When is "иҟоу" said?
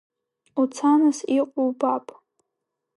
1.37-1.67